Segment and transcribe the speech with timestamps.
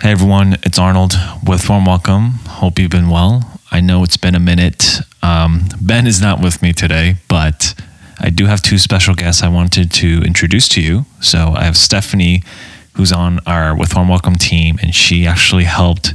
[0.00, 1.14] Hey everyone, it's Arnold
[1.44, 2.30] with Warm Welcome.
[2.46, 3.58] Hope you've been well.
[3.72, 5.00] I know it's been a minute.
[5.24, 7.74] Um, ben is not with me today, but
[8.20, 11.04] I do have two special guests I wanted to introduce to you.
[11.20, 12.44] So I have Stephanie,
[12.92, 16.14] who's on our With Warm Welcome team, and she actually helped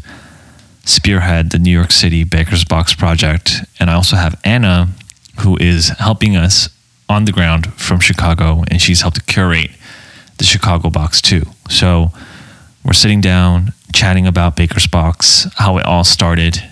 [0.86, 3.66] spearhead the New York City Baker's Box project.
[3.82, 4.88] And I also have Anna,
[5.42, 6.70] who is helping us
[7.10, 9.72] on the ground from Chicago, and she's helped curate
[10.38, 11.44] the Chicago box too.
[11.70, 12.14] So
[12.84, 16.64] we're sitting down, chatting about Baker's Box, how it all started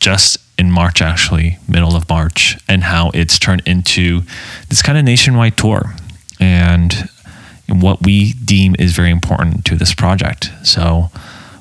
[0.00, 4.22] just in March, actually, middle of March, and how it's turned into
[4.68, 5.94] this kind of nationwide tour
[6.40, 7.08] and
[7.68, 10.50] what we deem is very important to this project.
[10.62, 11.10] So,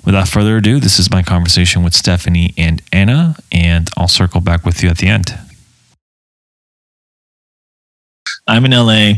[0.06, 4.66] without further ado, this is my conversation with Stephanie and Anna, and I'll circle back
[4.66, 5.38] with you at the end.
[8.48, 9.14] I'm in LA.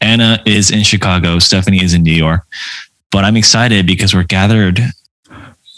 [0.00, 1.38] Anna is in Chicago.
[1.40, 2.46] Stephanie is in New York.
[3.10, 4.80] But I'm excited because we're gathered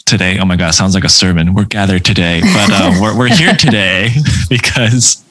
[0.05, 0.37] today.
[0.39, 1.53] Oh my God, sounds like a sermon.
[1.53, 4.09] We're gathered today, but uh, we're, we're here today
[4.49, 5.23] because,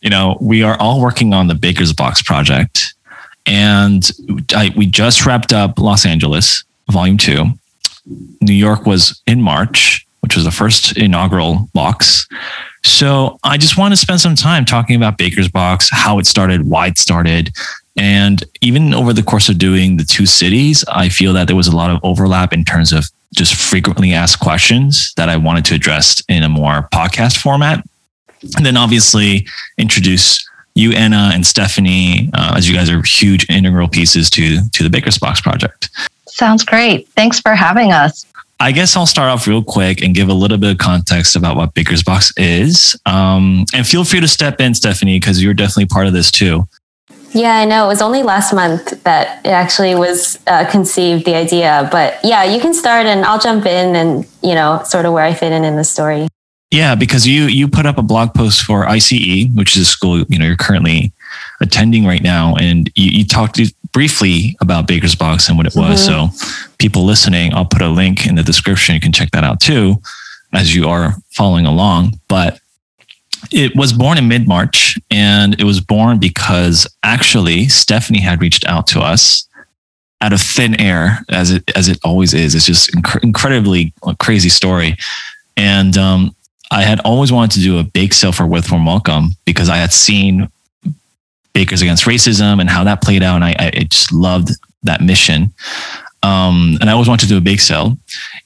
[0.00, 2.94] you know, we are all working on the Baker's Box project.
[3.46, 4.10] And
[4.54, 7.46] I, we just wrapped up Los Angeles, volume two.
[8.40, 12.26] New York was in March, which was the first inaugural box.
[12.84, 16.68] So I just want to spend some time talking about Baker's Box, how it started,
[16.68, 17.50] why it started,
[17.98, 21.66] and even over the course of doing the two cities, I feel that there was
[21.66, 25.74] a lot of overlap in terms of just frequently asked questions that I wanted to
[25.74, 27.84] address in a more podcast format.
[28.56, 29.46] And then obviously
[29.76, 34.82] introduce you, Anna, and Stephanie, uh, as you guys are huge integral pieces to to
[34.84, 35.90] the Baker's Box project.
[36.28, 37.08] Sounds great.
[37.08, 38.24] Thanks for having us.
[38.60, 41.56] I guess I'll start off real quick and give a little bit of context about
[41.56, 42.96] what Baker's Box is.
[43.06, 46.68] Um, and feel free to step in, Stephanie, because you're definitely part of this too.
[47.32, 47.84] Yeah, I know.
[47.84, 51.88] It was only last month that it actually was uh, conceived, the idea.
[51.92, 55.24] But yeah, you can start and I'll jump in and, you know, sort of where
[55.24, 56.28] I fit in in the story.
[56.70, 60.18] Yeah, because you you put up a blog post for ICE, which is a school
[60.28, 61.12] you know you're currently
[61.62, 63.58] attending right now, and you, you talked
[63.92, 66.06] briefly about Baker's Box and what it was.
[66.06, 66.34] Mm-hmm.
[66.34, 68.94] So, people listening, I'll put a link in the description.
[68.94, 69.96] You can check that out too,
[70.52, 72.20] as you are following along.
[72.28, 72.60] But
[73.50, 78.66] it was born in mid March, and it was born because actually Stephanie had reached
[78.66, 79.46] out to us
[80.20, 82.54] out of thin air, as it as it always is.
[82.54, 84.96] It's just inc- incredibly crazy story,
[85.56, 86.34] and um,
[86.70, 89.76] I had always wanted to do a bake sale for With Warm Welcome because I
[89.76, 90.50] had seen
[91.52, 94.50] Bakers Against Racism and how that played out, and I, I just loved
[94.82, 95.52] that mission.
[96.22, 97.96] Um, and I always wanted to do a bake sale.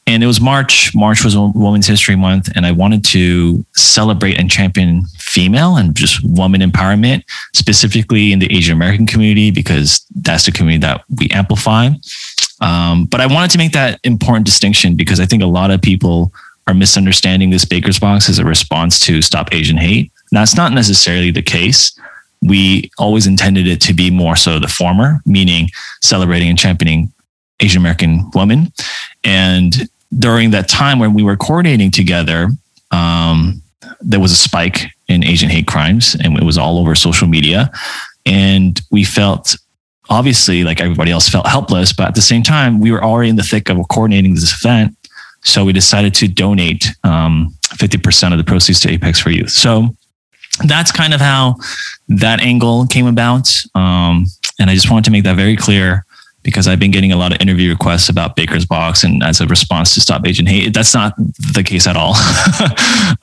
[0.07, 0.95] And it was March.
[0.95, 6.23] March was Women's History Month, and I wanted to celebrate and champion female and just
[6.25, 7.25] woman empowerment,
[7.55, 11.91] specifically in the Asian American community, because that's the community that we amplify.
[12.61, 15.81] Um, but I wanted to make that important distinction because I think a lot of
[15.81, 16.33] people
[16.67, 20.13] are misunderstanding this Baker's Box as a response to Stop Asian Hate.
[20.31, 21.99] That's not necessarily the case.
[22.41, 25.71] We always intended it to be more so the former, meaning
[26.03, 27.13] celebrating and championing
[27.61, 28.73] Asian American woman.
[29.25, 32.49] And during that time when we were coordinating together,
[32.91, 33.63] um,
[34.01, 37.71] there was a spike in Asian hate crimes, and it was all over social media.
[38.27, 39.57] And we felt
[40.09, 43.37] obviously like everybody else felt helpless, but at the same time, we were already in
[43.37, 44.97] the thick of coordinating this event.
[45.45, 49.51] So we decided to donate um, 50% of the proceeds to Apex for Youth.
[49.51, 49.89] So
[50.67, 51.57] that's kind of how
[52.09, 53.51] that angle came about.
[53.75, 54.27] Um,
[54.59, 56.05] and I just wanted to make that very clear
[56.43, 59.47] because I've been getting a lot of interview requests about Baker's Box and as a
[59.47, 60.75] response to Stop Asian Hate.
[60.75, 62.15] That's not the case at all.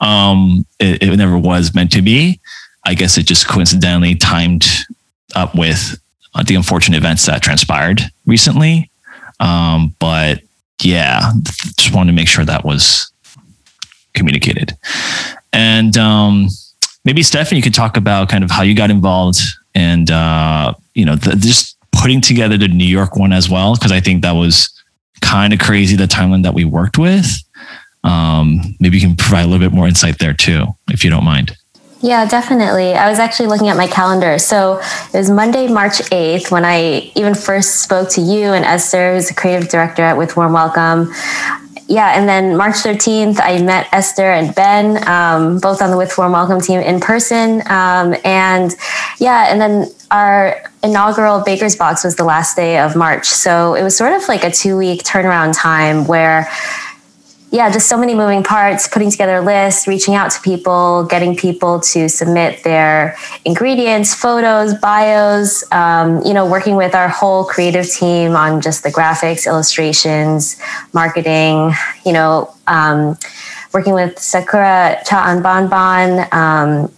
[0.00, 2.40] um, it, it, never was meant to be.
[2.84, 4.66] I guess it just coincidentally timed
[5.34, 6.00] up with
[6.34, 8.90] uh, the unfortunate events that transpired recently.
[9.38, 10.40] Um, but
[10.82, 11.32] yeah,
[11.76, 13.12] just wanted to make sure that was
[14.14, 14.76] communicated.
[15.52, 16.48] And um,
[17.04, 19.40] maybe Stephanie, you could talk about kind of how you got involved
[19.74, 23.92] and uh, you know the, just putting together the New York one as well, because
[23.92, 24.70] I think that was
[25.20, 27.26] kind of crazy the timeline that we worked with.
[28.04, 31.24] Um, maybe you can provide a little bit more insight there too, if you don't
[31.24, 31.56] mind.
[32.02, 32.94] Yeah, definitely.
[32.94, 34.38] I was actually looking at my calendar.
[34.38, 34.80] So
[35.12, 39.28] it was Monday, March 8th, when I even first spoke to you and Esther, who's
[39.28, 41.12] the creative director at With Warm Welcome
[41.90, 46.16] yeah, and then March 13th, I met Esther and Ben, um, both on the With
[46.16, 47.62] Warm Welcome team in person.
[47.66, 48.72] Um, and
[49.18, 53.26] yeah, and then our inaugural Baker's Box was the last day of March.
[53.26, 56.48] So it was sort of like a two week turnaround time where
[57.52, 61.80] yeah, just so many moving parts, putting together lists, reaching out to people, getting people
[61.80, 68.36] to submit their ingredients, photos, bios, um, you know, working with our whole creative team
[68.36, 70.60] on just the graphics, illustrations,
[70.92, 71.72] marketing,
[72.06, 73.16] you know, um,
[73.74, 76.92] working with Sakura Cha'an Bon Bon, um,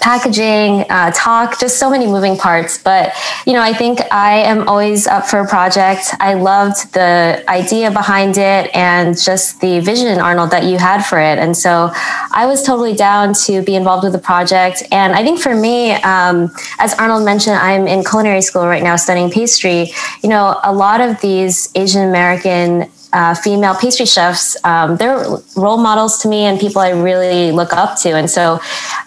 [0.00, 2.78] packaging, uh, talk, just so many moving parts.
[2.78, 3.12] But,
[3.46, 6.14] you know, I think I am always up for a project.
[6.20, 11.18] I loved the idea behind it and just the vision, Arnold, that you had for
[11.18, 11.38] it.
[11.38, 11.90] And so
[12.32, 14.82] I was totally down to be involved with the project.
[14.90, 18.96] And I think for me, um, as Arnold mentioned, I'm in culinary school right now
[18.96, 19.90] studying pastry.
[20.22, 25.24] You know, a lot of these Asian American uh, female pastry chefs, um, they're
[25.56, 28.10] role models to me and people I really look up to.
[28.16, 28.60] And so,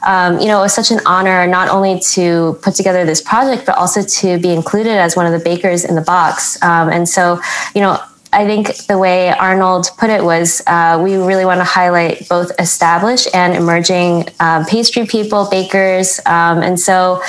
[0.08, 3.66] um, you know, it was such an honor not only to put together this project,
[3.66, 6.58] but also to be included as one of the bakers in the box.
[6.64, 7.42] Um, and so,
[7.76, 8.00] you know,
[8.34, 12.52] I think the way Arnold put it was uh, we really want to highlight both
[12.60, 16.20] established and emerging uh, pastry people, bakers.
[16.26, 17.22] Um, and so,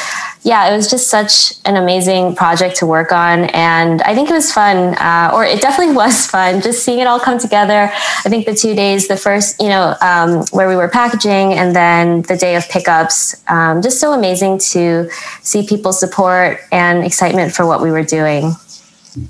[0.42, 3.44] yeah, it was just such an amazing project to work on.
[3.50, 7.06] And I think it was fun, uh, or it definitely was fun, just seeing it
[7.06, 7.90] all come together.
[7.92, 11.74] I think the two days, the first, you know, um, where we were packaging, and
[11.74, 15.08] then the day of pickups, um, just so amazing to
[15.42, 18.52] see people's support and excitement for what we were doing.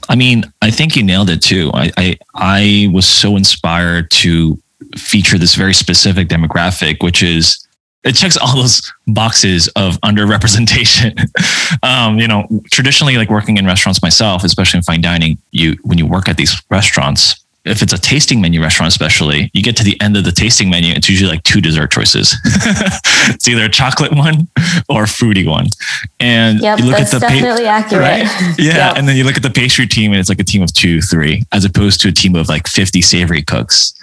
[0.08, 1.70] I mean, I think you nailed it too.
[1.74, 4.58] I, I, I was so inspired to
[4.96, 7.66] feature this very specific demographic, which is
[8.04, 11.18] it checks all those boxes of underrepresentation.
[11.82, 15.98] um, you know, traditionally, like working in restaurants myself, especially in fine dining, you when
[15.98, 19.84] you work at these restaurants, if it's a tasting menu restaurant, especially, you get to
[19.84, 22.34] the end of the tasting menu, it's usually like two dessert choices.
[22.44, 24.48] it's either a chocolate one
[24.88, 25.66] or a fruity one.
[26.20, 28.02] And yep, you look at the definitely pa- accurate.
[28.02, 28.54] Right?
[28.58, 28.88] Yeah.
[28.88, 28.96] Yep.
[28.96, 31.00] And then you look at the pastry team and it's like a team of two,
[31.00, 33.94] three, as opposed to a team of like 50 savory cooks.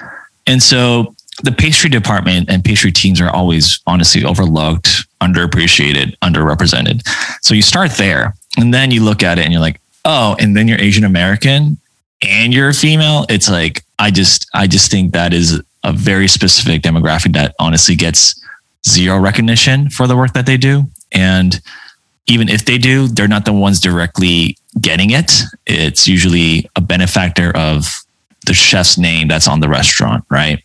[0.48, 7.02] And so the pastry department and pastry teams are always honestly overlooked, underappreciated, underrepresented.
[7.42, 10.56] So you start there and then you look at it and you're like, oh, and
[10.56, 11.78] then you're Asian American
[12.22, 16.28] and you're a female, it's like I just I just think that is a very
[16.28, 18.40] specific demographic that honestly gets
[18.88, 20.84] zero recognition for the work that they do.
[21.12, 21.60] And
[22.28, 25.32] even if they do, they're not the ones directly getting it.
[25.66, 28.04] It's usually a benefactor of
[28.46, 30.62] the chef's name that's on the restaurant, right?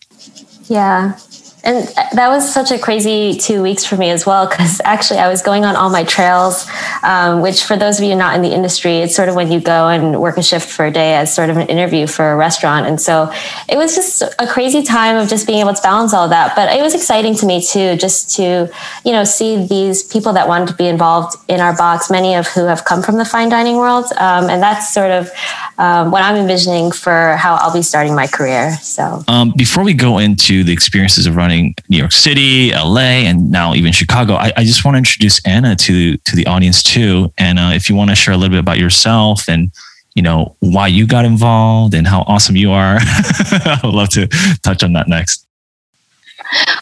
[0.69, 1.19] Yeah.
[1.63, 5.29] And that was such a crazy two weeks for me as well, because actually I
[5.29, 6.67] was going on all my trails,
[7.03, 9.61] um, which for those of you not in the industry, it's sort of when you
[9.61, 12.37] go and work a shift for a day as sort of an interview for a
[12.37, 12.87] restaurant.
[12.87, 13.33] And so
[13.69, 16.57] it was just a crazy time of just being able to balance all that.
[16.57, 18.71] But it was exciting to me too, just to,
[19.05, 22.47] you know, see these people that wanted to be involved in our box, many of
[22.49, 24.07] who have come from the fine dining world.
[24.17, 25.31] Um, and that's sort of
[25.79, 28.73] um, what I'm envisioning for how I'll be starting my career.
[28.83, 33.27] So um, before we go into the experiences of running running New York City, LA,
[33.27, 34.35] and now even Chicago.
[34.35, 37.33] I, I just want to introduce Anna to to the audience too.
[37.39, 39.73] Uh, if you want to share a little bit about yourself and
[40.15, 44.29] you know why you got involved and how awesome you are, I would love to
[44.63, 45.47] touch on that next.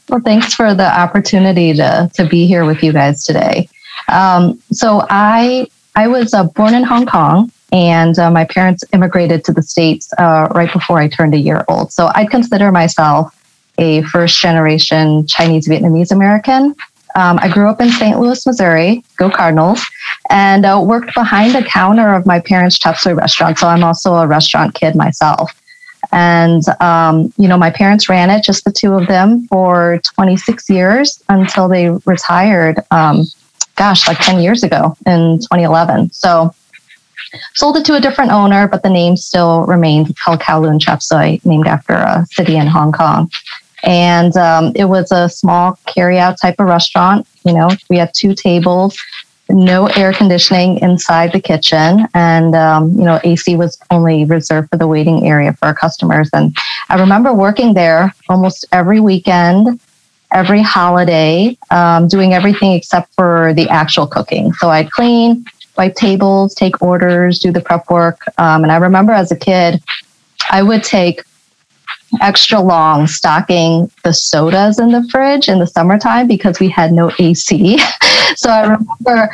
[0.08, 3.68] Well, thanks for the opportunity to to be here with you guys today.
[4.08, 5.66] Um, so I
[5.96, 10.12] I was uh, born in Hong Kong, and uh, my parents immigrated to the states
[10.18, 11.90] uh, right before I turned a year old.
[11.92, 13.34] So I'd consider myself
[13.78, 16.74] a first generation Chinese Vietnamese American.
[17.14, 18.20] Um, I grew up in St.
[18.20, 19.84] Louis, Missouri, go Cardinals,
[20.30, 23.58] and uh, worked behind the counter of my parents' chop suey restaurant.
[23.58, 25.52] So I'm also a restaurant kid myself.
[26.12, 30.68] And, um, you know, my parents ran it, just the two of them, for 26
[30.70, 33.24] years until they retired, um,
[33.76, 36.12] gosh, like 10 years ago in 2011.
[36.12, 36.54] So
[37.54, 40.12] sold it to a different owner, but the name still remains.
[40.18, 43.30] Called Kowloon Chop Suey, named after a city in Hong Kong.
[43.84, 47.26] And um, it was a small carry-out type of restaurant.
[47.44, 48.98] You know, we had two tables,
[49.48, 54.76] no air conditioning inside the kitchen, and um, you know, AC was only reserved for
[54.76, 56.28] the waiting area for our customers.
[56.32, 56.54] And
[56.88, 59.80] I remember working there almost every weekend,
[60.32, 64.52] every holiday, um, doing everything except for the actual cooking.
[64.54, 68.20] So I'd clean, wipe tables, take orders, do the prep work.
[68.36, 69.82] Um, and I remember as a kid,
[70.50, 71.22] I would take
[72.20, 77.10] extra long stocking the sodas in the fridge in the summertime because we had no
[77.18, 77.78] AC.
[78.36, 79.30] so I remember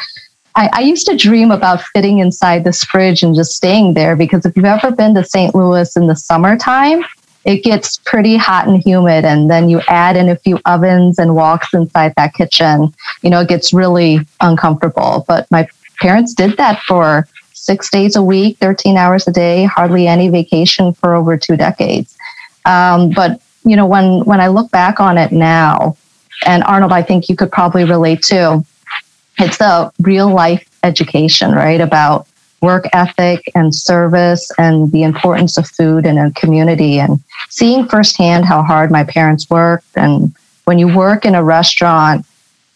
[0.57, 4.47] I, I, used to dream about fitting inside this fridge and just staying there because
[4.47, 5.55] if you've ever been to St.
[5.55, 7.05] Louis in the summertime,
[7.45, 9.25] it gets pretty hot and humid.
[9.25, 13.41] And then you add in a few ovens and walks inside that kitchen, you know,
[13.41, 15.25] it gets really uncomfortable.
[15.27, 15.69] But my
[16.01, 20.93] parents did that for six days a week, 13 hours a day, hardly any vacation
[20.93, 22.14] for over two decades.
[22.65, 25.97] Um, but you know, when when I look back on it now,
[26.47, 28.65] and Arnold, I think you could probably relate too.
[29.39, 31.81] It's the real life education, right?
[31.81, 32.29] About
[32.61, 38.47] work ethic and service and the importance of food in a community and seeing firsthand
[38.47, 39.87] how hard my parents worked.
[39.97, 42.25] And when you work in a restaurant,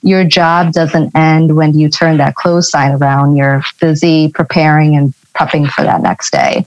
[0.02, 3.36] your job doesn't end when you turn that close sign around.
[3.36, 6.66] You're busy preparing and prepping for that next day.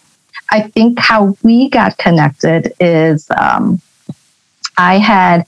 [0.52, 3.82] I think how we got connected is um,
[4.78, 5.46] I had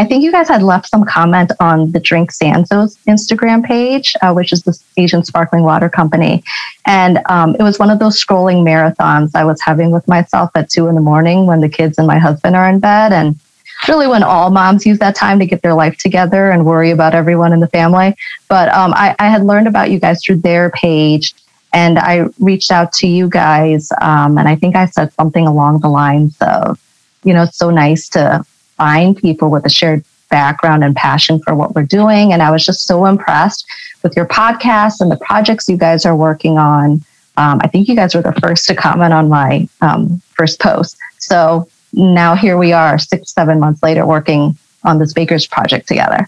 [0.00, 4.32] I think you guys had left some comment on the Drink Sanzo's Instagram page, uh,
[4.32, 6.44] which is the Asian sparkling water company.
[6.86, 10.70] And um, it was one of those scrolling marathons I was having with myself at
[10.70, 13.12] two in the morning when the kids and my husband are in bed.
[13.12, 13.40] And
[13.88, 17.14] really when all moms use that time to get their life together and worry about
[17.14, 18.14] everyone in the family.
[18.48, 21.34] But um, I, I, had learned about you guys through their page.
[21.72, 23.90] And I reached out to you guys.
[24.00, 26.80] Um, and I think I said something along the lines of,
[27.24, 28.44] you know, it's so nice to
[28.76, 32.32] find people with a shared background and passion for what we're doing.
[32.32, 33.66] And I was just so impressed
[34.02, 37.02] with your podcast and the projects you guys are working on.
[37.36, 40.96] Um, I think you guys were the first to comment on my um, first post.
[41.18, 46.26] So now here we are, six, seven months later, working on this Baker's project together.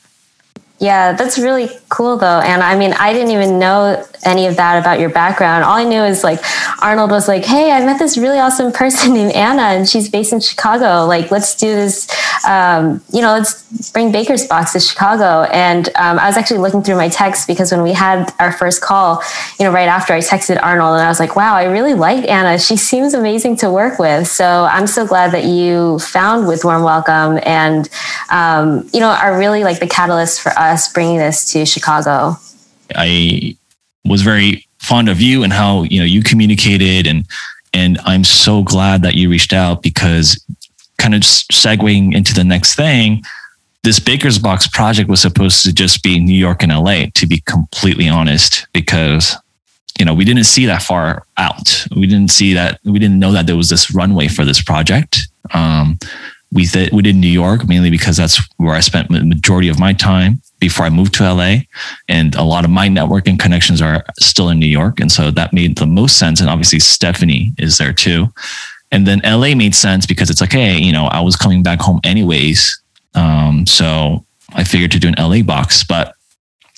[0.78, 2.40] Yeah, that's really cool though.
[2.40, 5.64] And I mean, I didn't even know any of that about your background.
[5.64, 6.40] All I knew is like
[6.82, 10.32] Arnold was like, Hey, I met this really awesome person named Anna and she's based
[10.32, 11.06] in Chicago.
[11.06, 12.08] Like, let's do this.
[12.46, 15.48] Um, you know, let's bring Baker's Box to Chicago.
[15.52, 18.80] And um, I was actually looking through my texts because when we had our first
[18.80, 19.22] call,
[19.58, 22.28] you know, right after I texted Arnold and I was like, wow, I really like
[22.28, 22.58] Anna.
[22.58, 24.26] She seems amazing to work with.
[24.26, 27.88] So I'm so glad that you found with Warm Welcome and,
[28.30, 32.36] um, you know, are really like the catalyst for us bringing this to Chicago?
[32.94, 33.56] I
[34.04, 37.06] was very fond of you and how you know you communicated.
[37.06, 37.26] And
[37.72, 40.44] and I'm so glad that you reached out because
[40.98, 43.22] kind of segueing into the next thing
[43.82, 47.40] this baker's box project was supposed to just be new york and la to be
[47.46, 49.34] completely honest because
[50.00, 51.86] you know we didn't see that far out.
[51.94, 55.28] We didn't see that we didn't know that there was this runway for this project.
[55.52, 55.98] Um,
[56.52, 59.78] we th- we did New York mainly because that's where I spent the majority of
[59.78, 61.58] my time before I moved to LA,
[62.08, 65.52] and a lot of my networking connections are still in New York, and so that
[65.52, 66.40] made the most sense.
[66.40, 68.28] And obviously Stephanie is there too,
[68.90, 71.80] and then LA made sense because it's like, hey, you know, I was coming back
[71.80, 72.80] home anyways,
[73.14, 75.84] um, so I figured to do an LA box.
[75.84, 76.14] But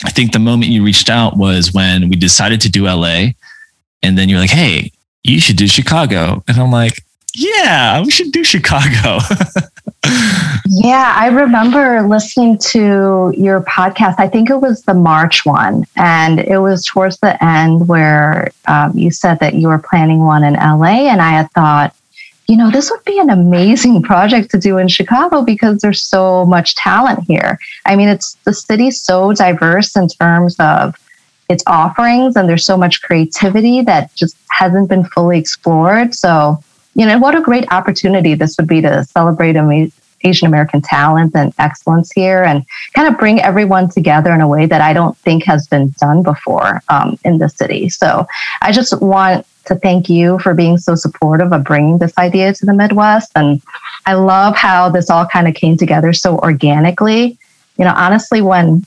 [0.05, 3.29] I think the moment you reached out was when we decided to do LA,
[4.03, 4.93] and then you're like, hey,
[5.25, 7.03] you should do Chicago, and I'm like
[7.35, 9.19] yeah, we should do Chicago.
[10.67, 14.17] yeah, I remember listening to your podcast.
[14.19, 18.97] I think it was the March one, and it was towards the end where um,
[18.97, 21.95] you said that you were planning one in LA, and I had thought,
[22.49, 26.45] you know, this would be an amazing project to do in Chicago because there's so
[26.45, 27.59] much talent here.
[27.87, 30.97] I mean, it's the city's so diverse in terms of
[31.49, 36.15] its offerings, and there's so much creativity that just hasn't been fully explored.
[36.15, 36.63] So
[36.95, 39.57] you know, what a great opportunity this would be to celebrate
[40.25, 44.67] Asian American talent and excellence here and kind of bring everyone together in a way
[44.67, 47.89] that I don't think has been done before um, in the city.
[47.89, 48.27] So
[48.61, 52.67] I just want to thank you for being so supportive of bringing this idea to
[52.67, 53.33] the Midwest.
[53.37, 53.63] And
[54.07, 57.39] I love how this all kind of came together so organically.
[57.79, 58.85] You know, honestly, when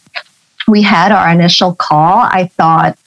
[0.67, 2.97] we had our initial call, I thought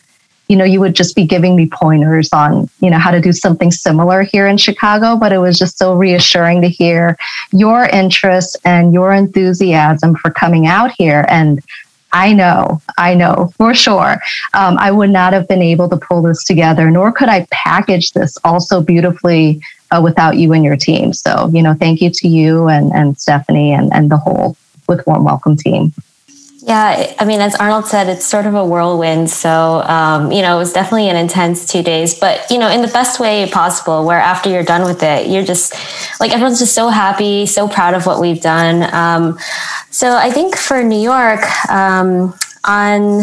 [0.48, 3.32] you know, you would just be giving me pointers on, you know, how to do
[3.32, 5.16] something similar here in Chicago.
[5.16, 7.16] But it was just so reassuring to hear
[7.52, 11.26] your interest and your enthusiasm for coming out here.
[11.28, 11.62] And
[12.12, 14.16] I know, I know for sure,
[14.54, 18.12] um, I would not have been able to pull this together, nor could I package
[18.12, 21.12] this also beautifully uh, without you and your team.
[21.12, 24.56] So, you know, thank you to you and, and Stephanie and, and the whole
[24.88, 25.92] with Warm Welcome team.
[26.68, 29.30] Yeah, I mean, as Arnold said, it's sort of a whirlwind.
[29.30, 32.82] So, um, you know, it was definitely an intense two days, but, you know, in
[32.82, 35.72] the best way possible, where after you're done with it, you're just
[36.20, 38.82] like everyone's just so happy, so proud of what we've done.
[38.94, 39.38] Um,
[39.88, 42.34] so, I think for New York, um,
[42.66, 43.22] on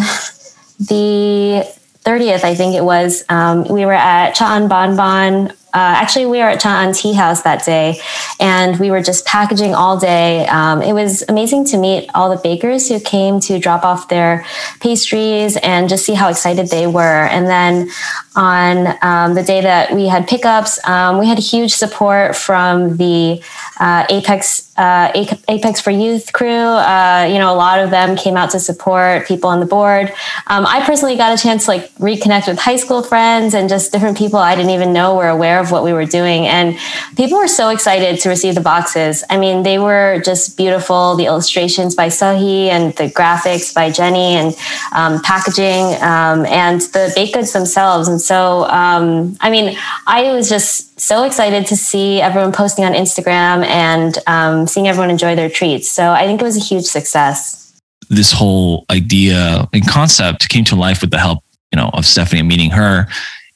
[0.80, 1.72] the
[2.04, 6.38] 30th, I think it was, um, we were at Cha'an Bon Bon uh, actually, we
[6.38, 8.00] were at Cha'an Tea House that day,
[8.40, 10.48] and we were just packaging all day.
[10.48, 14.46] Um, it was amazing to meet all the bakers who came to drop off their
[14.80, 17.26] pastries and just see how excited they were.
[17.26, 17.90] And then
[18.38, 23.44] on um, the day that we had pickups, um, we had huge support from the
[23.78, 25.12] uh, Apex uh,
[25.48, 26.50] Apex for Youth crew.
[26.50, 30.10] Uh, you know, a lot of them came out to support people on the board.
[30.48, 33.94] Um, I personally got a chance to like reconnect with high school friends and just
[33.94, 36.48] different people I didn't even know were aware of of what we were doing.
[36.48, 36.78] And
[37.16, 39.24] people were so excited to receive the boxes.
[39.30, 41.16] I mean, they were just beautiful.
[41.16, 44.56] The illustrations by Sahi and the graphics by Jenny and
[44.94, 48.08] um, packaging um, and the baked goods themselves.
[48.08, 52.94] And so, um, I mean, I was just so excited to see everyone posting on
[52.94, 55.90] Instagram and um, seeing everyone enjoy their treats.
[55.90, 57.66] So I think it was a huge success
[58.10, 62.40] this whole idea and concept came to life with the help, you know, of Stephanie
[62.40, 63.08] and meeting her.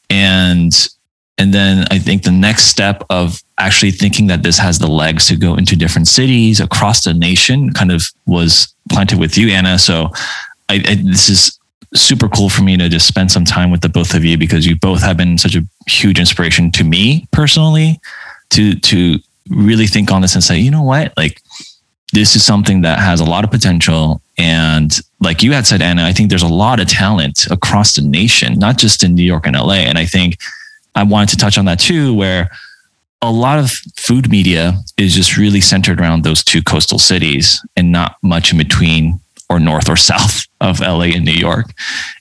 [0.09, 0.73] And
[1.39, 5.27] and then I think the next step of actually thinking that this has the legs
[5.29, 9.79] to go into different cities across the nation kind of was planted with you, Anna.
[9.79, 10.10] So
[10.67, 11.58] I, I, this is
[11.96, 14.65] super cool for me to just spend some time with the both of you because
[14.65, 18.00] you both have been such a huge inspiration to me personally
[18.50, 19.17] to to
[19.50, 21.41] really think on this and say, you know what, like
[22.12, 24.22] this is something that has a lot of potential.
[24.38, 28.01] And like you had said, Anna, I think there's a lot of talent across the
[28.01, 29.86] nation, not just in New York and LA.
[29.86, 30.38] And I think
[31.00, 32.50] I wanted to touch on that too, where
[33.22, 37.91] a lot of food media is just really centered around those two coastal cities and
[37.91, 41.72] not much in between or north or south of LA and New York.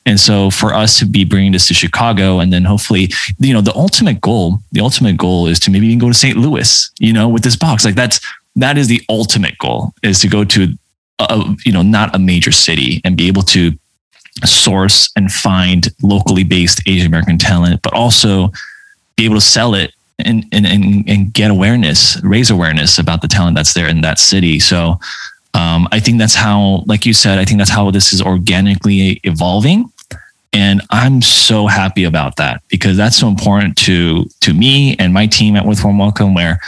[0.06, 3.60] And so for us to be bringing this to Chicago and then hopefully, you know,
[3.60, 6.36] the ultimate goal, the ultimate goal is to maybe even go to St.
[6.36, 7.84] Louis, you know, with this box.
[7.84, 8.20] Like that's
[8.56, 10.68] that is the ultimate goal is to go to
[11.18, 13.72] a, you know not a major city and be able to
[14.46, 18.50] source and find locally based Asian American talent, but also
[19.16, 23.28] be able to sell it and, and, and, and get awareness, raise awareness about the
[23.28, 24.58] talent that's there in that city.
[24.58, 24.98] So
[25.54, 29.20] um, I think that's how, like you said, I think that's how this is organically
[29.24, 29.90] evolving.
[30.52, 35.26] And I'm so happy about that because that's so important to to me and my
[35.26, 36.58] team at With Warm Welcome, where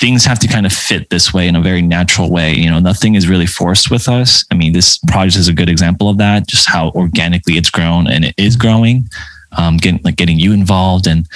[0.00, 2.54] things have to kind of fit this way in a very natural way.
[2.54, 4.44] You know, nothing is really forced with us.
[4.50, 8.06] I mean, this project is a good example of that, just how organically it's grown
[8.06, 9.08] and it is growing.
[9.56, 11.26] Um, getting like getting you involved, and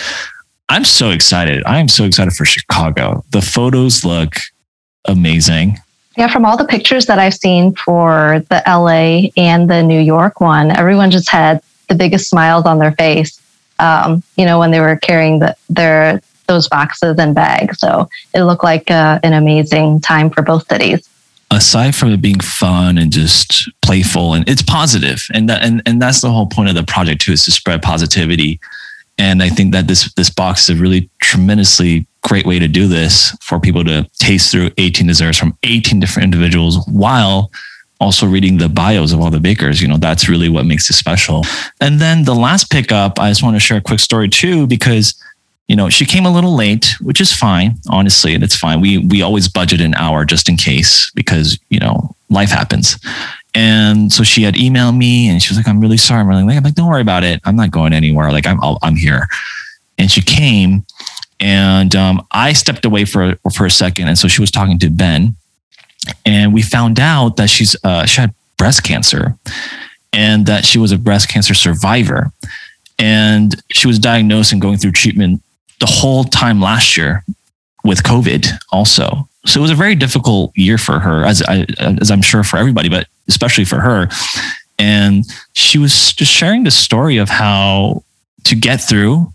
[0.68, 1.62] I'm so excited.
[1.64, 3.24] I am so excited for Chicago.
[3.30, 4.34] The photos look
[5.06, 5.78] amazing.
[6.18, 10.42] Yeah, from all the pictures that I've seen for the LA and the New York
[10.42, 13.40] one, everyone just had the biggest smiles on their face.
[13.78, 17.78] Um, you know, when they were carrying the, their those boxes and bags.
[17.78, 21.08] So it looked like uh, an amazing time for both cities.
[21.50, 26.00] Aside from it being fun and just playful, and it's positive, and that, and and
[26.00, 28.58] that's the whole point of the project too, is to spread positivity.
[29.18, 32.86] And I think that this this box is a really tremendously great way to do
[32.88, 37.50] this for people to taste through 18 desserts from 18 different individuals while
[38.00, 39.80] also reading the bios of all the bakers.
[39.80, 41.44] You know, that's really what makes it special.
[41.80, 45.14] And then the last pickup, I just want to share a quick story too, because
[45.72, 48.82] you know, she came a little late, which is fine, honestly, and it's fine.
[48.82, 52.98] We we always budget an hour just in case because you know life happens.
[53.54, 56.42] And so she had emailed me, and she was like, "I'm really sorry, I'm really
[56.42, 57.40] late." I'm like, "Don't worry about it.
[57.46, 58.30] I'm not going anywhere.
[58.32, 59.28] Like I'm i am here."
[59.96, 60.84] And she came,
[61.40, 64.90] and um, I stepped away for for a second, and so she was talking to
[64.90, 65.36] Ben,
[66.26, 69.38] and we found out that she's uh, she had breast cancer,
[70.12, 72.30] and that she was a breast cancer survivor,
[72.98, 75.40] and she was diagnosed and going through treatment
[75.82, 77.24] the whole time last year
[77.82, 79.28] with COVID also.
[79.44, 82.56] So it was a very difficult year for her, as I, as I'm sure for
[82.56, 84.08] everybody, but especially for her.
[84.78, 88.04] And she was just sharing the story of how
[88.44, 89.32] to get through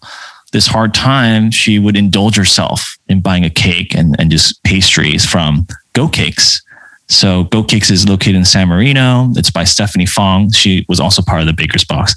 [0.53, 5.25] this hard time, she would indulge herself in buying a cake and, and just pastries
[5.25, 6.61] from Go Cakes.
[7.09, 9.33] So Go Cakes is located in San Marino.
[9.35, 10.49] It's by Stephanie Fong.
[10.53, 12.15] She was also part of the Baker's Box.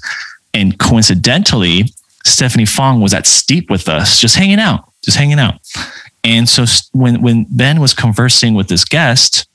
[0.53, 1.93] And coincidentally,
[2.25, 5.55] Stephanie Fong was at Steep with us, just hanging out, just hanging out.
[6.23, 9.47] And so when when Ben was conversing with this guest,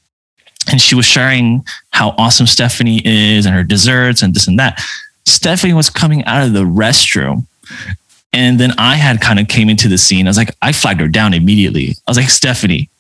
[0.71, 4.81] and she was sharing how awesome Stephanie is and her desserts and this and that,
[5.25, 7.47] Stephanie was coming out of the restroom.
[8.33, 10.27] And then I had kind of came into the scene.
[10.27, 11.91] I was like, I flagged her down immediately.
[12.07, 12.91] I was like, Stephanie,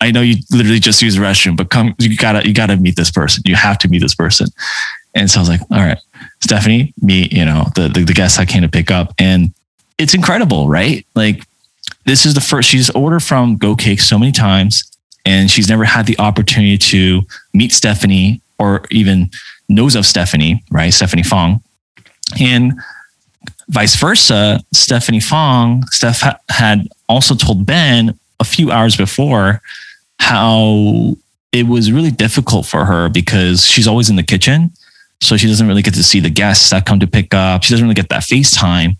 [0.00, 2.96] I know you literally just used the restroom, but come, you gotta, you gotta meet
[2.96, 3.42] this person.
[3.46, 4.48] You have to meet this person.
[5.14, 5.98] And so I was like, all right,
[6.40, 9.12] Stephanie, me, you know, the, the, the I came to pick up.
[9.18, 9.52] And
[9.98, 11.06] it's incredible, right?
[11.14, 11.46] Like
[12.04, 14.84] this is the first, she's ordered from Go Cake so many times
[15.24, 19.30] and she's never had the opportunity to meet Stephanie or even
[19.68, 20.90] knows of Stephanie, right?
[20.90, 21.60] Stephanie Fong.
[22.40, 22.74] And
[23.68, 29.60] vice versa, Stephanie Fong, Steph ha- had also told Ben a few hours before
[30.18, 31.16] how
[31.52, 34.70] it was really difficult for her because she's always in the kitchen
[35.20, 37.62] so she doesn't really get to see the guests that come to pick up.
[37.62, 38.96] She doesn't really get that FaceTime.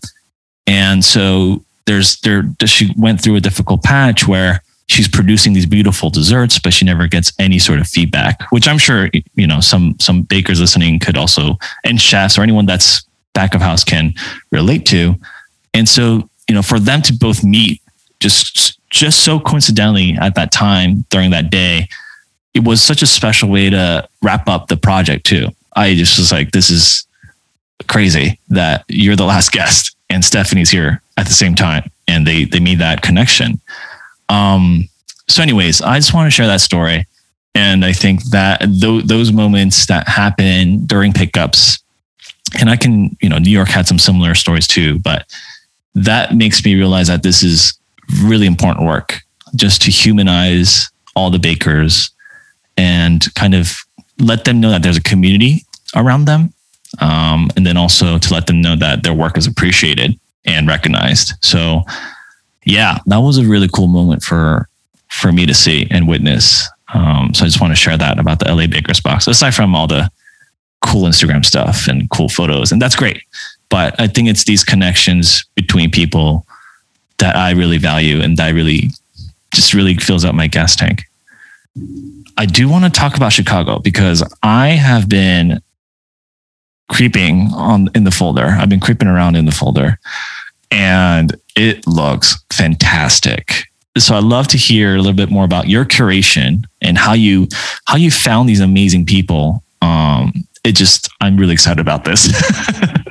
[0.65, 6.09] And so there's there she went through a difficult patch where she's producing these beautiful
[6.09, 9.95] desserts, but she never gets any sort of feedback, which I'm sure, you know, some
[9.99, 14.13] some bakers listening could also and chefs or anyone that's back of house can
[14.51, 15.15] relate to.
[15.73, 17.81] And so you know, for them to both meet
[18.19, 21.87] just just so coincidentally at that time during that day,
[22.53, 25.49] it was such a special way to wrap up the project too.
[25.77, 27.07] I just was like, this is
[27.87, 32.45] crazy that you're the last guest and Stephanie's here at the same time, and they
[32.45, 33.59] they made that connection.
[34.29, 34.89] Um,
[35.27, 37.05] so, anyways, I just want to share that story,
[37.53, 41.79] and I think that th- those moments that happen during pickups,
[42.59, 45.25] and I can, you know, New York had some similar stories too, but
[45.95, 47.77] that makes me realize that this is
[48.23, 49.21] really important work,
[49.55, 52.11] just to humanize all the bakers
[52.77, 53.75] and kind of
[54.19, 56.53] let them know that there's a community around them
[56.99, 61.33] um, and then also to let them know that their work is appreciated and recognized.
[61.41, 61.83] So,
[62.65, 64.67] yeah, that was a really cool moment for
[65.09, 66.67] for me to see and witness.
[66.93, 69.75] Um, so I just want to share that about the LA Bakers Box, aside from
[69.75, 70.09] all the
[70.81, 73.21] cool Instagram stuff and cool photos, and that's great.
[73.69, 76.45] But I think it's these connections between people
[77.17, 78.91] that I really value and that really
[79.53, 81.03] just really fills up my gas tank.
[82.37, 85.61] I do want to talk about Chicago because I have been
[86.89, 88.45] creeping on in the folder.
[88.45, 89.99] I've been creeping around in the folder
[90.71, 93.65] and it looks fantastic.
[93.97, 97.47] So I'd love to hear a little bit more about your curation and how you
[97.85, 99.63] how you found these amazing people.
[99.81, 102.31] Um, it just I'm really excited about this.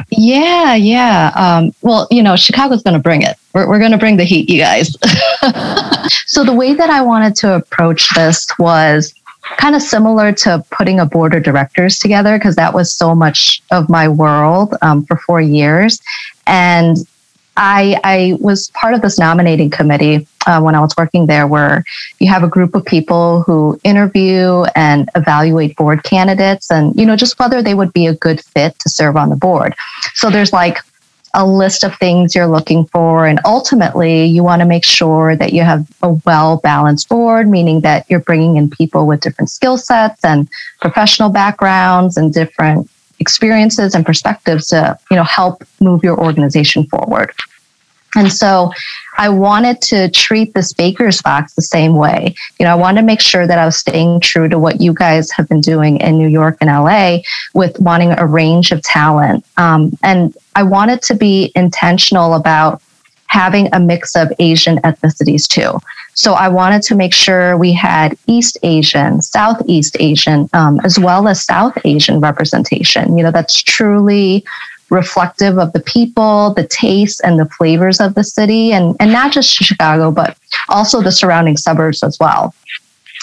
[0.11, 1.33] yeah, yeah.
[1.35, 3.37] Um, well, you know, Chicago's going to bring it.
[3.53, 4.91] We're, we're going to bring the heat, you guys.
[6.27, 9.13] so the way that I wanted to approach this was
[9.57, 13.63] kind of similar to putting a board of directors together because that was so much
[13.71, 16.01] of my world um, for four years.
[16.47, 16.97] And
[17.57, 21.85] I, I was part of this nominating committee uh, when I was working there, where
[22.19, 27.17] you have a group of people who interview and evaluate board candidates and, you know,
[27.17, 29.75] just whether they would be a good fit to serve on the board.
[30.15, 30.79] So there's like
[31.37, 33.27] a list of things you're looking for.
[33.27, 37.83] And ultimately, you want to make sure that you have a well balanced board, meaning
[37.83, 40.49] that you're bringing in people with different skill sets and
[40.81, 47.33] professional backgrounds and different experiences and perspectives to you know help move your organization forward.
[48.17, 48.73] And so
[49.19, 52.35] I wanted to treat this baker's box the same way.
[52.59, 54.93] You know, I wanted to make sure that I was staying true to what you
[54.93, 57.19] guys have been doing in New York and LA
[57.55, 59.45] with wanting a range of talent.
[59.57, 62.83] Um, and I wanted to be intentional about
[63.29, 65.79] having a mix of Asian ethnicities too.
[66.15, 71.29] So I wanted to make sure we had East Asian, Southeast Asian, um, as well
[71.29, 73.17] as South Asian representation.
[73.17, 74.45] You know, that's truly
[74.91, 79.33] reflective of the people, the tastes, and the flavors of the city, and, and not
[79.33, 80.37] just Chicago, but
[80.69, 82.55] also the surrounding suburbs as well.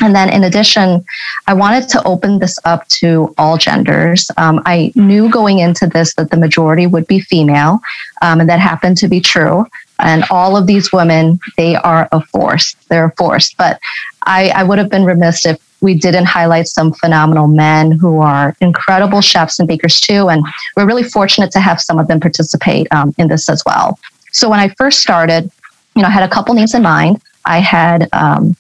[0.02, 1.06] And then, in addition,
[1.46, 4.30] I wanted to open this up to all genders.
[4.38, 7.80] Um, I knew going into this that the majority would be female,
[8.22, 9.68] um, and that happened to be true.
[10.04, 12.76] And all of these women, they are a force.
[12.90, 13.54] They're a force.
[13.54, 13.80] But
[14.24, 18.56] I, I would have been remiss if we didn't highlight some phenomenal men who are
[18.62, 20.30] incredible chefs and bakers too.
[20.30, 24.00] And we're really fortunate to have some of them participate um, in this as well.
[24.32, 25.52] So when I first started,
[25.96, 27.22] you know, I had a couple names in mind.
[27.46, 28.56] I had um,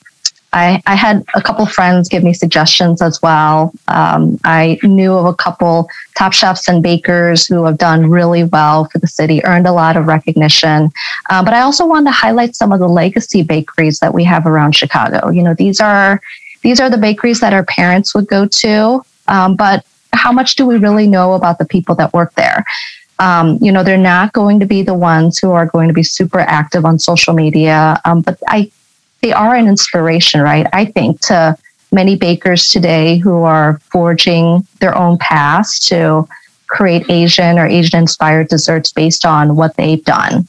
[0.53, 3.73] I, I, had a couple friends give me suggestions as well.
[3.87, 8.85] Um, I knew of a couple top chefs and bakers who have done really well
[8.85, 10.91] for the city, earned a lot of recognition.
[11.29, 14.45] Uh, but I also wanted to highlight some of the legacy bakeries that we have
[14.45, 15.29] around Chicago.
[15.29, 16.21] You know, these are
[16.61, 19.03] these are the bakeries that our parents would go to.
[19.27, 22.63] Um, but how much do we really know about the people that work there?
[23.19, 26.03] Um, you know, they're not going to be the ones who are going to be
[26.03, 28.71] super active on social media, um, but I,
[29.23, 30.67] they are an inspiration, right?
[30.73, 31.57] I think to
[31.93, 36.27] many bakers today who are forging their own paths to
[36.67, 40.45] create Asian or Asian inspired desserts based on what they've done.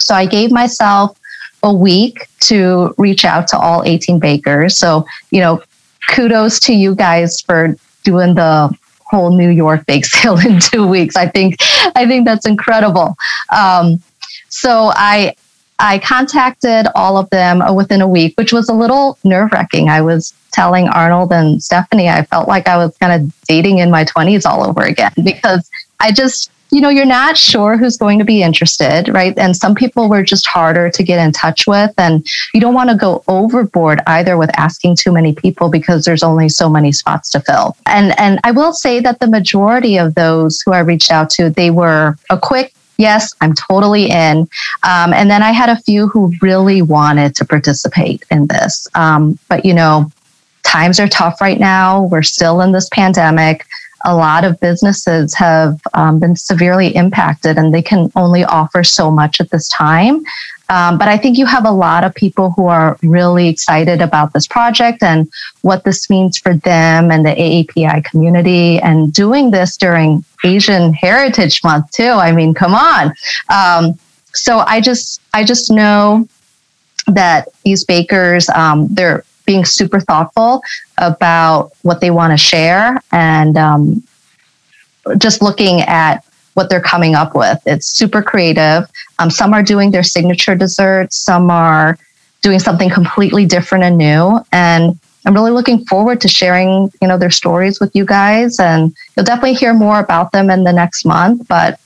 [0.00, 1.18] So I gave myself
[1.62, 4.78] a week to reach out to all 18 bakers.
[4.78, 5.62] So, you know,
[6.08, 8.74] kudos to you guys for doing the
[9.04, 11.14] whole New York bake sale in two weeks.
[11.14, 11.56] I think
[11.94, 13.16] I think that's incredible.
[13.54, 14.02] Um,
[14.48, 15.34] so I
[15.78, 19.88] I contacted all of them within a week, which was a little nerve wracking.
[19.88, 23.90] I was telling Arnold and Stephanie I felt like I was kind of dating in
[23.90, 28.18] my 20s all over again because I just you know, you're not sure who's going
[28.18, 29.36] to be interested, right?
[29.36, 31.92] And some people were just harder to get in touch with.
[31.98, 36.22] And you don't want to go overboard either with asking too many people because there's
[36.22, 37.76] only so many spots to fill.
[37.84, 41.50] And and I will say that the majority of those who I reached out to,
[41.50, 44.48] they were a quick yes, I'm totally in.
[44.82, 48.86] Um, and then I had a few who really wanted to participate in this.
[48.94, 50.10] Um, but, you know,
[50.62, 52.04] times are tough right now.
[52.04, 53.66] We're still in this pandemic.
[54.04, 59.10] a lot of businesses have um, been severely impacted and they can only offer so
[59.10, 60.24] much at this time.
[60.72, 64.32] Um, but I think you have a lot of people who are really excited about
[64.32, 65.30] this project and
[65.60, 71.62] what this means for them and the AAPI community and doing this during Asian Heritage
[71.62, 72.04] Month too.
[72.04, 73.12] I mean, come on.
[73.50, 73.98] Um,
[74.32, 76.26] so I just, I just know
[77.06, 80.62] that these bakers, um, they're being super thoughtful
[80.96, 84.02] about what they want to share and um,
[85.18, 86.24] just looking at
[86.54, 87.58] what they're coming up with.
[87.66, 88.90] It's super creative.
[89.18, 91.98] Um, some are doing their signature desserts, some are
[92.42, 94.40] doing something completely different and new.
[94.52, 98.58] And I'm really looking forward to sharing, you know, their stories with you guys.
[98.58, 101.46] And you'll definitely hear more about them in the next month.
[101.48, 101.78] But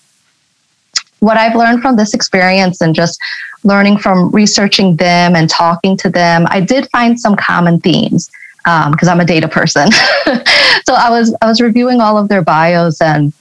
[1.21, 3.21] what I've learned from this experience and just
[3.65, 8.31] learning from researching them and talking to them, I did find some common themes
[8.65, 9.91] because um, I'm a data person.
[10.87, 13.33] so I was I was reviewing all of their bios, and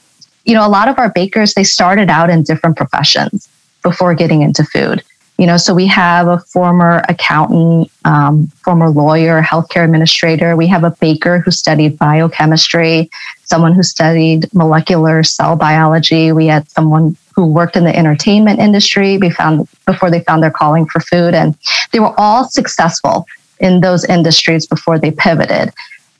[0.46, 3.48] you know, a lot of our bakers they started out in different professions
[3.82, 5.02] before getting into food.
[5.38, 10.56] You know, so we have a former accountant, um, former lawyer, healthcare administrator.
[10.56, 13.10] We have a baker who studied biochemistry,
[13.44, 16.32] someone who studied molecular cell biology.
[16.32, 20.86] We had someone who worked in the entertainment industry found, before they found their calling
[20.86, 21.34] for food.
[21.34, 21.54] And
[21.92, 23.26] they were all successful
[23.60, 25.70] in those industries before they pivoted.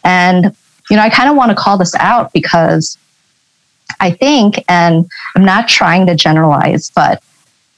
[0.04, 0.54] And,
[0.90, 2.98] you know, I kind of want to call this out because
[4.01, 7.22] I think, and I'm not trying to generalize, but,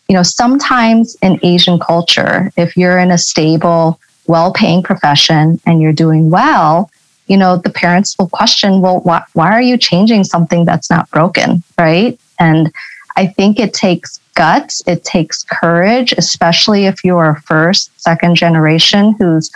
[0.09, 5.81] you know, sometimes in Asian culture, if you're in a stable, well paying profession and
[5.81, 6.91] you're doing well,
[7.27, 11.11] you know, the parents will question, well, why, why are you changing something that's not
[11.11, 11.63] broken?
[11.79, 12.19] Right.
[12.39, 12.73] And
[13.17, 19.15] I think it takes guts, it takes courage, especially if you're a first, second generation
[19.19, 19.51] who's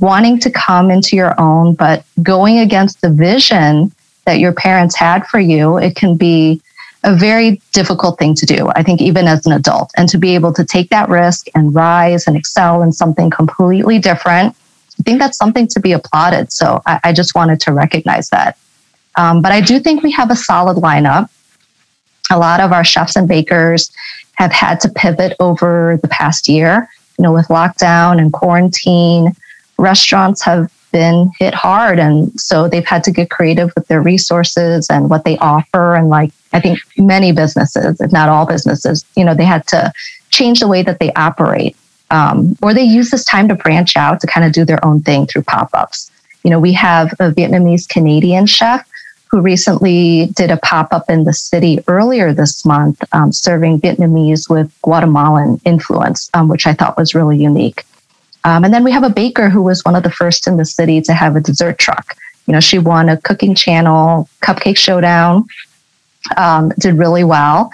[0.00, 3.92] wanting to come into your own, but going against the vision
[4.24, 6.60] that your parents had for you, it can be
[7.04, 9.90] a very difficult thing to do, I think, even as an adult.
[9.96, 13.98] And to be able to take that risk and rise and excel in something completely
[13.98, 14.54] different,
[15.00, 16.52] I think that's something to be applauded.
[16.52, 18.56] So I, I just wanted to recognize that.
[19.16, 21.28] Um, but I do think we have a solid lineup
[22.32, 23.90] a lot of our chefs and bakers
[24.34, 26.88] have had to pivot over the past year.
[27.18, 29.32] You know, with lockdown and quarantine,
[29.76, 31.98] restaurants have been hit hard.
[31.98, 35.96] And so they've had to get creative with their resources and what they offer.
[35.96, 39.92] And like, I think many businesses, if not all businesses, you know, they had to
[40.30, 41.76] change the way that they operate.
[42.10, 45.00] Um, or they use this time to branch out to kind of do their own
[45.00, 46.10] thing through pop ups.
[46.44, 48.86] You know, we have a Vietnamese Canadian chef
[49.30, 54.50] who recently did a pop up in the city earlier this month, um, serving Vietnamese
[54.50, 57.86] with Guatemalan influence, um, which I thought was really unique.
[58.44, 60.64] Um, and then we have a baker who was one of the first in the
[60.64, 62.16] city to have a dessert truck.
[62.46, 65.46] You know, she won a cooking channel cupcake showdown
[66.36, 67.70] um, did really well,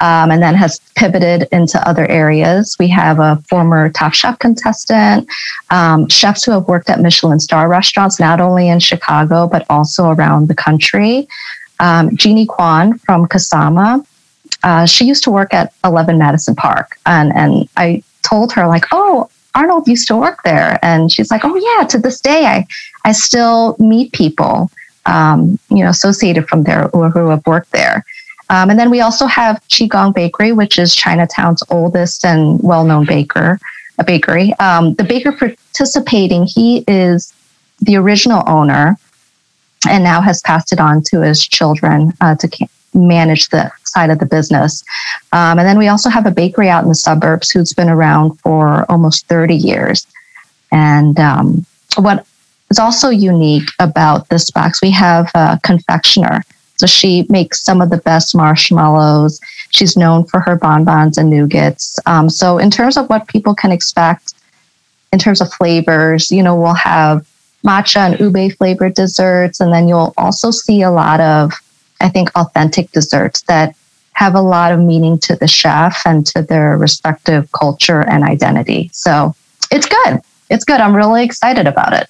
[0.00, 2.76] um, and then has pivoted into other areas.
[2.78, 5.28] We have a former Top Chef contestant,
[5.70, 10.10] um, chefs who have worked at Michelin star restaurants, not only in Chicago, but also
[10.10, 11.28] around the country.
[11.80, 14.04] Um, Genie Kwon from Kasama.
[14.62, 16.96] Uh, she used to work at 11 Madison Park.
[17.06, 20.78] And, and I told her, like, oh, Arnold used to work there.
[20.82, 22.66] And she's like, oh, yeah, to this day, I,
[23.04, 24.70] I still meet people
[25.06, 28.04] um, you know, associated from there or who have worked there.
[28.50, 33.06] Um, and then we also have Chiu Quon Bakery, which is Chinatown's oldest and well-known
[33.06, 33.58] baker,
[33.98, 34.52] a bakery.
[34.54, 37.32] Um, the baker participating, he is
[37.80, 38.96] the original owner,
[39.88, 44.18] and now has passed it on to his children uh, to manage the side of
[44.18, 44.82] the business.
[45.32, 48.38] Um, and then we also have a bakery out in the suburbs who's been around
[48.40, 50.06] for almost 30 years.
[50.70, 52.26] And um, what
[52.72, 54.80] is also unique about this box.
[54.80, 56.42] We have a confectioner.
[56.76, 59.40] So she makes some of the best marshmallows.
[59.70, 61.98] She's known for her bonbons and nougats.
[62.06, 64.34] Um, so in terms of what people can expect,
[65.12, 67.28] in terms of flavors, you know, we'll have
[67.64, 71.52] matcha and ube flavored desserts, and then you'll also see a lot of,
[72.00, 73.76] I think, authentic desserts that
[74.14, 78.90] have a lot of meaning to the chef and to their respective culture and identity.
[78.92, 79.34] So
[79.70, 80.20] it's good.
[80.50, 80.80] It's good.
[80.80, 82.08] I'm really excited about it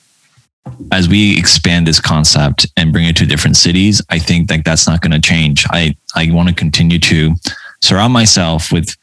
[0.90, 4.86] as we expand this concept and bring it to different cities, I think that that's
[4.86, 5.66] not going to change.
[5.70, 7.34] I, I want to continue to
[7.80, 8.94] surround myself with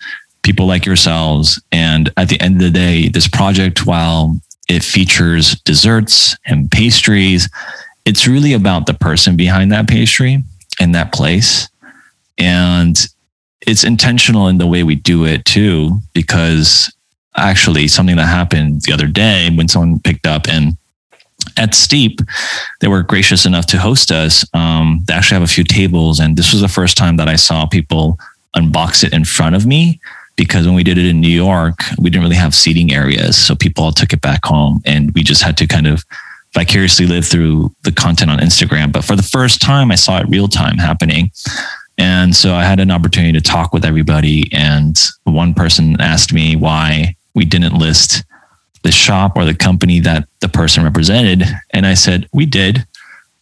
[0.43, 1.61] people like yourselves.
[1.71, 7.49] And at the end of the day, this project, while it features desserts and pastries,
[8.05, 10.43] it's really about the person behind that pastry
[10.79, 11.68] and that place.
[12.39, 12.97] And
[13.67, 16.93] it's intentional in the way we do it too, because
[17.35, 20.77] actually something that happened the other day when someone picked up and
[21.57, 22.21] at Steep,
[22.79, 24.45] they were gracious enough to host us.
[24.53, 27.35] Um, they actually have a few tables, and this was the first time that I
[27.35, 28.17] saw people
[28.55, 29.99] unbox it in front of me
[30.35, 33.37] because when we did it in New York, we didn't really have seating areas.
[33.37, 36.05] So people all took it back home and we just had to kind of
[36.53, 38.91] vicariously live through the content on Instagram.
[38.91, 41.31] But for the first time, I saw it real time happening.
[41.99, 44.49] And so I had an opportunity to talk with everybody.
[44.53, 48.23] And one person asked me why we didn't list
[48.83, 51.43] the shop or the company that the person represented.
[51.71, 52.87] And I said, we did,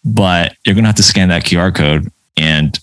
[0.04, 2.78] but you're going to have to scan that QR code and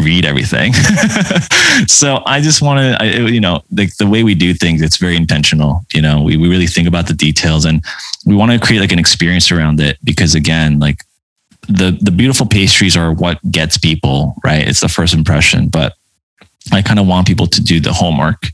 [0.00, 0.72] read everything.
[1.86, 5.16] so I just want to, you know, like the way we do things, it's very
[5.16, 5.82] intentional.
[5.94, 7.82] You know, we, we really think about the details and
[8.26, 10.98] we want to create like an experience around it because again, like
[11.68, 14.66] the, the beautiful pastries are what gets people, right?
[14.66, 15.94] It's the first impression, but
[16.72, 18.48] I kind of want people to do the homework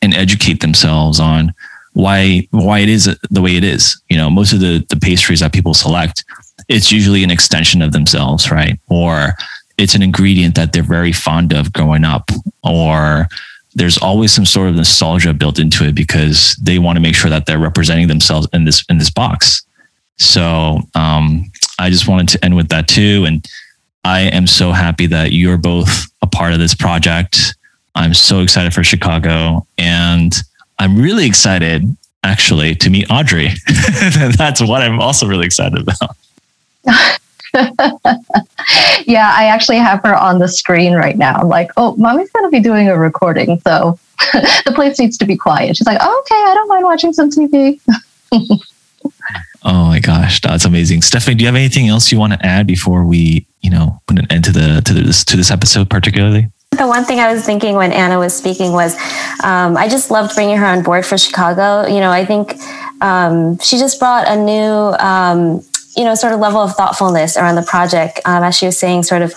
[0.00, 1.54] and educate themselves on
[1.92, 4.00] why, why it is the way it is.
[4.08, 6.24] You know, most of the, the pastries that people select,
[6.68, 8.78] it's usually an extension of themselves, right?
[8.88, 9.34] Or
[9.76, 12.30] it's an ingredient that they're very fond of growing up
[12.62, 13.28] or
[13.74, 17.30] there's always some sort of nostalgia built into it because they want to make sure
[17.30, 19.64] that they're representing themselves in this in this box
[20.18, 23.46] so um, i just wanted to end with that too and
[24.04, 27.56] i am so happy that you're both a part of this project
[27.94, 30.42] i'm so excited for chicago and
[30.78, 31.84] i'm really excited
[32.24, 33.48] actually to meet audrey
[34.36, 36.16] that's what i'm also really excited about
[39.06, 41.34] yeah, I actually have her on the screen right now.
[41.34, 43.60] I'm like, oh, mommy's going to be doing a recording.
[43.60, 43.98] So
[44.64, 45.76] the place needs to be quiet.
[45.76, 47.80] She's like, oh, okay, I don't mind watching some TV.
[50.08, 51.02] Gosh, that's amazing.
[51.02, 54.18] Stephanie, do you have anything else you want to add before we, you know, put
[54.18, 56.50] an end to the to this to this episode particularly?
[56.70, 58.94] The one thing I was thinking when Anna was speaking was,
[59.44, 61.86] um, I just loved bringing her on board for Chicago.
[61.86, 62.58] You know, I think
[63.02, 65.62] um, she just brought a new um,
[65.94, 68.20] you know, sort of level of thoughtfulness around the project.
[68.24, 69.34] Um, as she was saying, sort of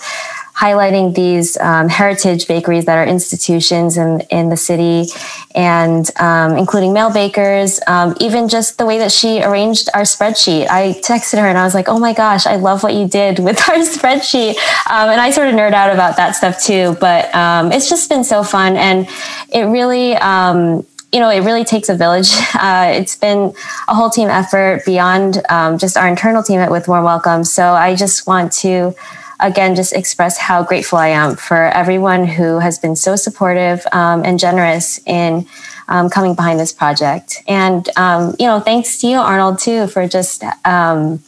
[0.54, 5.06] highlighting these um, heritage bakeries that are institutions in, in the city
[5.54, 10.68] and um, including mail bakers, um, even just the way that she arranged our spreadsheet.
[10.68, 13.38] I texted her and I was like, oh my gosh, I love what you did
[13.38, 14.56] with our spreadsheet.
[14.90, 18.08] Um, and I sort of nerd out about that stuff too, but um, it's just
[18.08, 18.76] been so fun.
[18.76, 19.08] And
[19.52, 22.30] it really, um, you know, it really takes a village.
[22.62, 23.52] Uh, it's been
[23.88, 25.42] a whole team effort beyond
[25.80, 27.42] just our internal team at With Warm Welcome.
[27.42, 28.94] So I just want to,
[29.42, 34.24] again, just express how grateful I am for everyone who has been so supportive um,
[34.24, 35.46] and generous in
[35.88, 37.42] um, coming behind this project.
[37.46, 41.22] And, um, you know, thanks to you, Arnold, too, for just um,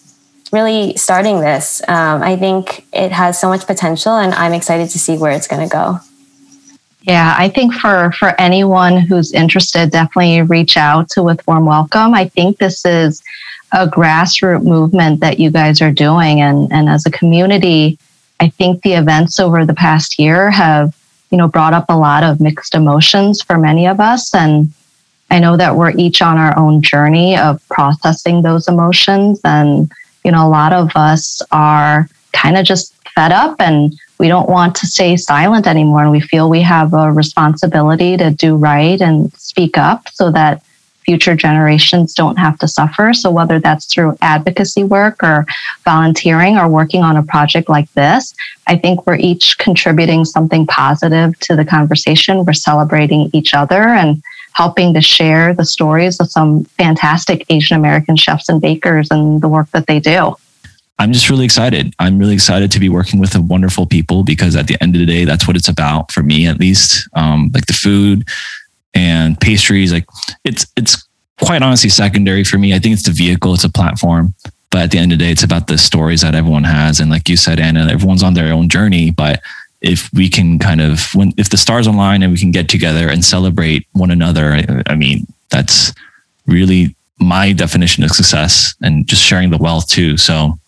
[0.53, 1.83] really starting this.
[1.89, 5.49] Um, I think it has so much potential, and I'm excited to see where it's
[5.49, 5.99] going to go.
[7.03, 12.15] Yeah, I think for for anyone who's interested, definitely reach out to With Warm Welcome.
[12.15, 13.23] I think this is
[13.75, 17.99] a grassroots movement that you guys are doing, and and as a community,
[18.41, 20.97] I think the events over the past year have
[21.31, 24.73] you know brought up a lot of mixed emotions for many of us, and
[25.31, 29.91] I know that we're each on our own journey of processing those emotions, and
[30.25, 34.49] you know a lot of us are kind of just fed up and we don't
[34.49, 36.03] want to stay silent anymore.
[36.03, 40.64] And we feel we have a responsibility to do right and speak up so that
[41.05, 43.13] future generations don't have to suffer.
[43.13, 45.47] So, whether that's through advocacy work or
[45.85, 48.35] volunteering or working on a project like this,
[48.67, 52.45] I think we're each contributing something positive to the conversation.
[52.45, 58.17] We're celebrating each other and helping to share the stories of some fantastic Asian American
[58.17, 60.37] chefs and bakers and the work that they do.
[60.99, 61.93] I'm just really excited.
[61.99, 65.01] I'm really excited to be working with the wonderful people because at the end of
[65.01, 67.09] the day, that's what it's about for me, at least.
[67.15, 68.29] Um, like the food
[68.95, 70.07] and pastries, like
[70.45, 71.07] it's it's
[71.41, 72.75] quite honestly secondary for me.
[72.75, 74.35] I think it's the vehicle, it's a platform.
[74.71, 76.99] But at the end of the day, it's about the stories that everyone has.
[76.99, 79.13] And like you said, Anna, everyone's on their own journey.
[79.13, 79.41] But
[79.81, 83.09] if we can kind of when if the stars align and we can get together
[83.09, 85.93] and celebrate one another, I, I mean, that's
[86.47, 90.17] really my definition of success and just sharing the wealth too.
[90.17, 90.59] So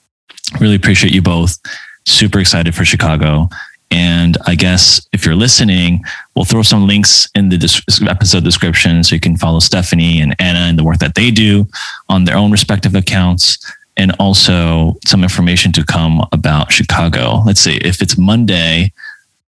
[0.61, 1.59] Really appreciate you both.
[2.07, 3.49] Super excited for Chicago.
[3.97, 6.05] And I guess if you're listening,
[6.35, 10.59] we'll throw some links in the episode description so you can follow Stephanie and Anna
[10.59, 11.67] and the work that they do
[12.11, 13.57] on their own respective accounts.
[13.97, 17.41] And also some information to come about Chicago.
[17.47, 18.93] Let's see if it's Monday.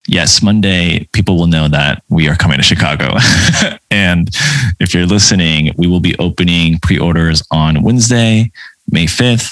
[0.07, 3.17] Yes, Monday, people will know that we are coming to Chicago.
[3.91, 4.29] and
[4.79, 8.49] if you're listening, we will be opening pre orders on Wednesday,
[8.89, 9.51] May 5th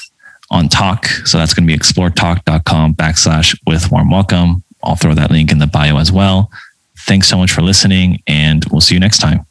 [0.50, 1.08] on Tock.
[1.26, 4.64] So that's going to be exploretock.com backslash with warm welcome.
[4.86, 6.52] I'll throw that link in the bio as well.
[7.00, 9.46] Thanks so much for listening, and we'll see you next time.